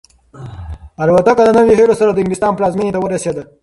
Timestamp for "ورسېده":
3.01-3.43